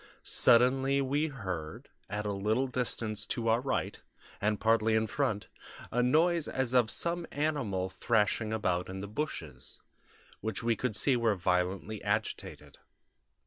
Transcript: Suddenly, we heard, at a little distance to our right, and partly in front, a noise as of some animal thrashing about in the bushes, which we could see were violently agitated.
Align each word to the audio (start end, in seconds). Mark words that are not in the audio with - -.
Suddenly, 0.23 0.99
we 0.99 1.27
heard, 1.27 1.87
at 2.09 2.25
a 2.25 2.31
little 2.33 2.65
distance 2.65 3.27
to 3.27 3.47
our 3.49 3.61
right, 3.61 4.01
and 4.41 4.59
partly 4.59 4.95
in 4.95 5.05
front, 5.05 5.45
a 5.91 6.01
noise 6.01 6.47
as 6.47 6.73
of 6.73 6.89
some 6.89 7.27
animal 7.31 7.87
thrashing 7.87 8.51
about 8.51 8.89
in 8.89 8.97
the 9.01 9.07
bushes, 9.07 9.79
which 10.39 10.63
we 10.63 10.75
could 10.75 10.95
see 10.95 11.15
were 11.15 11.35
violently 11.35 12.03
agitated. 12.03 12.79